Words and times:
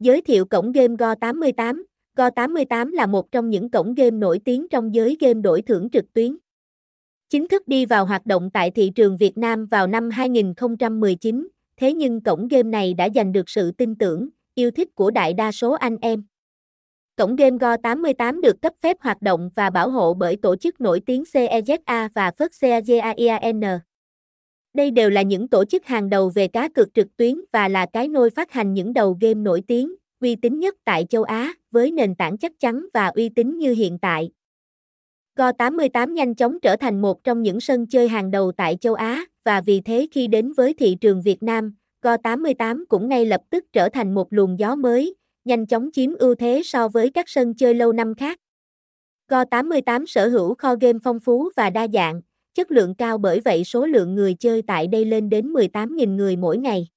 Giới 0.00 0.20
thiệu 0.20 0.44
cổng 0.44 0.72
game 0.72 0.94
Go88 0.94 1.82
Go88 2.16 2.90
là 2.92 3.06
một 3.06 3.32
trong 3.32 3.50
những 3.50 3.70
cổng 3.70 3.94
game 3.94 4.10
nổi 4.10 4.40
tiếng 4.44 4.68
trong 4.68 4.94
giới 4.94 5.16
game 5.20 5.40
đổi 5.40 5.62
thưởng 5.62 5.90
trực 5.90 6.04
tuyến. 6.12 6.36
Chính 7.28 7.48
thức 7.48 7.68
đi 7.68 7.86
vào 7.86 8.06
hoạt 8.06 8.26
động 8.26 8.50
tại 8.50 8.70
thị 8.70 8.90
trường 8.94 9.16
Việt 9.16 9.38
Nam 9.38 9.66
vào 9.66 9.86
năm 9.86 10.10
2019, 10.10 11.48
thế 11.76 11.94
nhưng 11.94 12.20
cổng 12.20 12.48
game 12.48 12.62
này 12.62 12.94
đã 12.94 13.08
giành 13.14 13.32
được 13.32 13.48
sự 13.48 13.70
tin 13.70 13.94
tưởng, 13.94 14.28
yêu 14.54 14.70
thích 14.70 14.94
của 14.94 15.10
đại 15.10 15.34
đa 15.34 15.52
số 15.52 15.72
anh 15.72 15.96
em. 16.00 16.24
Cổng 17.16 17.36
game 17.36 17.56
Go88 17.56 18.40
được 18.40 18.62
cấp 18.62 18.72
phép 18.82 18.96
hoạt 19.00 19.22
động 19.22 19.50
và 19.54 19.70
bảo 19.70 19.90
hộ 19.90 20.14
bởi 20.14 20.36
tổ 20.36 20.56
chức 20.56 20.80
nổi 20.80 21.00
tiếng 21.06 21.22
CEZA 21.22 22.08
và 22.14 22.30
FERC 22.38 23.80
đây 24.74 24.90
đều 24.90 25.10
là 25.10 25.22
những 25.22 25.48
tổ 25.48 25.64
chức 25.64 25.86
hàng 25.86 26.10
đầu 26.10 26.28
về 26.34 26.48
cá 26.48 26.68
cược 26.68 26.94
trực 26.94 27.16
tuyến 27.16 27.40
và 27.52 27.68
là 27.68 27.86
cái 27.92 28.08
nôi 28.08 28.30
phát 28.30 28.52
hành 28.52 28.74
những 28.74 28.92
đầu 28.92 29.18
game 29.20 29.34
nổi 29.34 29.62
tiếng, 29.66 29.94
uy 30.20 30.36
tín 30.36 30.60
nhất 30.60 30.74
tại 30.84 31.06
châu 31.10 31.22
Á, 31.22 31.54
với 31.70 31.90
nền 31.90 32.14
tảng 32.14 32.38
chắc 32.38 32.52
chắn 32.60 32.86
và 32.94 33.06
uy 33.06 33.28
tín 33.28 33.58
như 33.58 33.72
hiện 33.72 33.98
tại. 33.98 34.30
Go88 35.36 36.12
nhanh 36.12 36.34
chóng 36.34 36.60
trở 36.60 36.76
thành 36.76 37.00
một 37.00 37.24
trong 37.24 37.42
những 37.42 37.60
sân 37.60 37.86
chơi 37.86 38.08
hàng 38.08 38.30
đầu 38.30 38.52
tại 38.52 38.76
châu 38.80 38.94
Á, 38.94 39.24
và 39.44 39.60
vì 39.60 39.80
thế 39.80 40.06
khi 40.12 40.26
đến 40.26 40.52
với 40.52 40.74
thị 40.74 40.96
trường 41.00 41.22
Việt 41.22 41.42
Nam, 41.42 41.74
Go88 42.02 42.84
cũng 42.88 43.08
ngay 43.08 43.24
lập 43.26 43.40
tức 43.50 43.64
trở 43.72 43.88
thành 43.88 44.14
một 44.14 44.32
luồng 44.32 44.58
gió 44.58 44.74
mới, 44.74 45.14
nhanh 45.44 45.66
chóng 45.66 45.90
chiếm 45.92 46.14
ưu 46.14 46.34
thế 46.34 46.62
so 46.64 46.88
với 46.88 47.10
các 47.10 47.28
sân 47.28 47.54
chơi 47.54 47.74
lâu 47.74 47.92
năm 47.92 48.14
khác. 48.14 48.38
Go88 49.28 50.06
sở 50.06 50.28
hữu 50.28 50.54
kho 50.54 50.74
game 50.80 50.98
phong 51.04 51.20
phú 51.20 51.50
và 51.56 51.70
đa 51.70 51.86
dạng, 51.92 52.20
chất 52.54 52.70
lượng 52.70 52.94
cao 52.94 53.18
bởi 53.18 53.40
vậy 53.40 53.64
số 53.64 53.86
lượng 53.86 54.14
người 54.14 54.34
chơi 54.34 54.62
tại 54.62 54.86
đây 54.86 55.04
lên 55.04 55.28
đến 55.28 55.52
18.000 55.52 56.16
người 56.16 56.36
mỗi 56.36 56.58
ngày. 56.58 56.88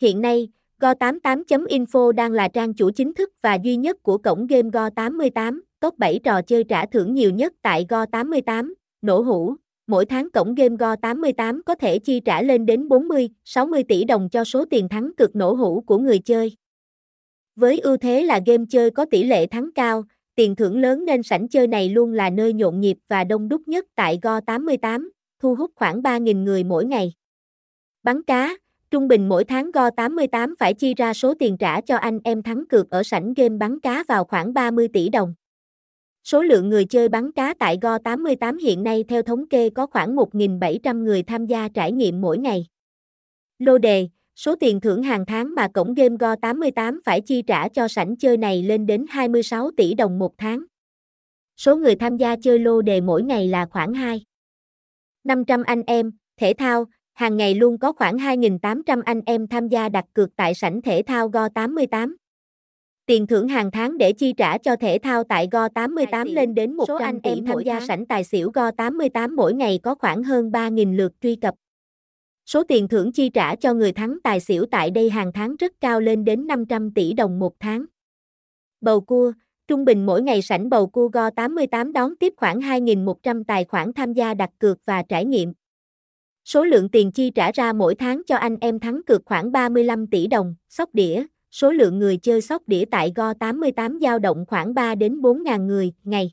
Hiện 0.00 0.20
nay, 0.20 0.48
Go88.info 0.80 2.12
đang 2.12 2.32
là 2.32 2.48
trang 2.48 2.74
chủ 2.74 2.90
chính 2.90 3.14
thức 3.14 3.30
và 3.42 3.54
duy 3.54 3.76
nhất 3.76 4.02
của 4.02 4.18
cổng 4.18 4.46
game 4.46 4.68
Go88, 4.68 5.60
top 5.80 5.98
7 5.98 6.20
trò 6.24 6.42
chơi 6.42 6.64
trả 6.64 6.86
thưởng 6.86 7.14
nhiều 7.14 7.30
nhất 7.30 7.52
tại 7.62 7.86
Go88, 7.88 8.72
nổ 9.02 9.20
hũ. 9.20 9.54
Mỗi 9.86 10.06
tháng 10.06 10.30
cổng 10.30 10.54
game 10.54 10.76
Go88 10.76 11.60
có 11.66 11.74
thể 11.74 11.98
chi 11.98 12.20
trả 12.20 12.42
lên 12.42 12.66
đến 12.66 12.88
40, 12.88 13.28
60 13.44 13.84
tỷ 13.84 14.04
đồng 14.04 14.28
cho 14.28 14.44
số 14.44 14.64
tiền 14.64 14.88
thắng 14.88 15.12
cực 15.16 15.36
nổ 15.36 15.52
hũ 15.52 15.84
của 15.86 15.98
người 15.98 16.18
chơi. 16.18 16.56
Với 17.56 17.78
ưu 17.78 17.96
thế 17.96 18.22
là 18.22 18.40
game 18.46 18.64
chơi 18.70 18.90
có 18.90 19.04
tỷ 19.04 19.22
lệ 19.22 19.46
thắng 19.46 19.72
cao, 19.74 20.04
tiền 20.40 20.56
thưởng 20.56 20.78
lớn 20.78 21.04
nên 21.04 21.22
sảnh 21.22 21.48
chơi 21.48 21.66
này 21.66 21.88
luôn 21.88 22.12
là 22.12 22.30
nơi 22.30 22.52
nhộn 22.52 22.80
nhịp 22.80 22.96
và 23.08 23.24
đông 23.24 23.48
đúc 23.48 23.68
nhất 23.68 23.86
tại 23.94 24.18
Go88, 24.22 25.08
thu 25.40 25.54
hút 25.54 25.70
khoảng 25.74 26.02
3.000 26.02 26.42
người 26.44 26.64
mỗi 26.64 26.84
ngày. 26.84 27.12
Bắn 28.02 28.22
cá, 28.22 28.56
trung 28.90 29.08
bình 29.08 29.28
mỗi 29.28 29.44
tháng 29.44 29.70
Go88 29.70 30.54
phải 30.58 30.74
chi 30.74 30.94
ra 30.94 31.14
số 31.14 31.34
tiền 31.34 31.56
trả 31.58 31.80
cho 31.80 31.96
anh 31.96 32.18
em 32.24 32.42
thắng 32.42 32.64
cược 32.68 32.90
ở 32.90 33.02
sảnh 33.02 33.34
game 33.34 33.56
bắn 33.56 33.80
cá 33.80 34.04
vào 34.08 34.24
khoảng 34.24 34.54
30 34.54 34.88
tỷ 34.92 35.08
đồng. 35.08 35.34
Số 36.24 36.42
lượng 36.42 36.68
người 36.68 36.84
chơi 36.84 37.08
bắn 37.08 37.32
cá 37.32 37.54
tại 37.54 37.78
Go88 37.80 38.58
hiện 38.58 38.82
nay 38.82 39.04
theo 39.08 39.22
thống 39.22 39.48
kê 39.48 39.70
có 39.70 39.86
khoảng 39.86 40.16
1.700 40.16 41.02
người 41.02 41.22
tham 41.22 41.46
gia 41.46 41.68
trải 41.68 41.92
nghiệm 41.92 42.20
mỗi 42.20 42.38
ngày. 42.38 42.66
Lô 43.58 43.78
đề, 43.78 44.08
số 44.40 44.56
tiền 44.56 44.80
thưởng 44.80 45.02
hàng 45.02 45.26
tháng 45.26 45.54
mà 45.54 45.68
cổng 45.68 45.94
game 45.94 46.16
Go88 46.16 46.98
phải 47.04 47.20
chi 47.20 47.42
trả 47.42 47.68
cho 47.68 47.88
sảnh 47.88 48.16
chơi 48.16 48.36
này 48.36 48.62
lên 48.62 48.86
đến 48.86 49.06
26 49.10 49.70
tỷ 49.76 49.94
đồng 49.94 50.18
một 50.18 50.38
tháng. 50.38 50.64
Số 51.56 51.76
người 51.76 51.94
tham 51.94 52.16
gia 52.16 52.36
chơi 52.36 52.58
lô 52.58 52.82
đề 52.82 53.00
mỗi 53.00 53.22
ngày 53.22 53.48
là 53.48 53.66
khoảng 53.66 53.94
2. 53.94 54.24
500 55.24 55.62
anh 55.62 55.82
em, 55.86 56.12
thể 56.36 56.52
thao, 56.58 56.84
hàng 57.12 57.36
ngày 57.36 57.54
luôn 57.54 57.78
có 57.78 57.92
khoảng 57.92 58.16
2.800 58.16 59.02
anh 59.04 59.20
em 59.26 59.46
tham 59.46 59.68
gia 59.68 59.88
đặt 59.88 60.04
cược 60.12 60.36
tại 60.36 60.54
sảnh 60.54 60.82
thể 60.82 61.02
thao 61.06 61.28
Go88. 61.28 62.14
Tiền 63.06 63.26
thưởng 63.26 63.48
hàng 63.48 63.70
tháng 63.70 63.98
để 63.98 64.12
chi 64.12 64.32
trả 64.36 64.58
cho 64.58 64.76
thể 64.76 64.98
thao 65.02 65.24
tại 65.24 65.48
Go88 65.50 66.34
lên 66.34 66.54
đến 66.54 66.72
100 66.72 66.98
Số 66.98 67.04
anh 67.04 67.18
em 67.22 67.44
tham 67.46 67.56
gia 67.64 67.78
tháng. 67.78 67.88
sảnh 67.88 68.06
tài 68.06 68.24
xỉu 68.24 68.50
Go88 68.50 69.34
mỗi 69.36 69.54
ngày 69.54 69.80
có 69.82 69.94
khoảng 69.94 70.22
hơn 70.22 70.50
3.000 70.50 70.96
lượt 70.96 71.12
truy 71.20 71.36
cập. 71.36 71.54
Số 72.52 72.64
tiền 72.64 72.88
thưởng 72.88 73.12
chi 73.12 73.28
trả 73.28 73.56
cho 73.56 73.74
người 73.74 73.92
thắng 73.92 74.18
tài 74.24 74.40
xỉu 74.40 74.66
tại 74.70 74.90
đây 74.90 75.10
hàng 75.10 75.32
tháng 75.32 75.56
rất 75.56 75.72
cao 75.80 76.00
lên 76.00 76.24
đến 76.24 76.46
500 76.46 76.90
tỷ 76.94 77.12
đồng 77.12 77.38
một 77.38 77.52
tháng. 77.60 77.84
Bầu 78.80 79.00
cua, 79.00 79.32
trung 79.68 79.84
bình 79.84 80.06
mỗi 80.06 80.22
ngày 80.22 80.42
sảnh 80.42 80.70
bầu 80.70 80.86
cua 80.86 81.08
Go88 81.08 81.92
đón 81.92 82.16
tiếp 82.16 82.34
khoảng 82.36 82.60
2.100 82.60 83.44
tài 83.44 83.64
khoản 83.64 83.92
tham 83.92 84.12
gia 84.12 84.34
đặt 84.34 84.50
cược 84.58 84.78
và 84.84 85.02
trải 85.02 85.24
nghiệm. 85.24 85.52
Số 86.44 86.64
lượng 86.64 86.88
tiền 86.88 87.12
chi 87.12 87.30
trả 87.30 87.52
ra 87.52 87.72
mỗi 87.72 87.94
tháng 87.94 88.22
cho 88.26 88.36
anh 88.36 88.56
em 88.60 88.78
thắng 88.78 89.00
cược 89.06 89.22
khoảng 89.24 89.52
35 89.52 90.06
tỷ 90.06 90.26
đồng, 90.26 90.54
sóc 90.68 90.90
đĩa, 90.92 91.26
số 91.50 91.70
lượng 91.70 91.98
người 91.98 92.16
chơi 92.16 92.40
sóc 92.40 92.62
đĩa 92.66 92.84
tại 92.90 93.12
Go88 93.14 94.00
dao 94.00 94.18
động 94.18 94.44
khoảng 94.48 94.74
3 94.74 94.94
đến 94.94 95.20
4 95.20 95.42
ngàn 95.42 95.66
người 95.66 95.92
ngày. 96.04 96.30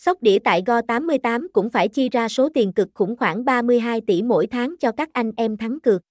Sóc 0.00 0.22
đĩa 0.22 0.38
tại 0.38 0.62
Go88 0.66 1.46
cũng 1.52 1.70
phải 1.70 1.88
chi 1.88 2.08
ra 2.08 2.28
số 2.28 2.48
tiền 2.54 2.72
cực 2.72 2.88
khủng 2.94 3.16
khoảng 3.16 3.44
32 3.44 4.00
tỷ 4.00 4.22
mỗi 4.22 4.46
tháng 4.46 4.74
cho 4.80 4.92
các 4.92 5.08
anh 5.12 5.32
em 5.36 5.56
thắng 5.56 5.80
cược. 5.80 6.02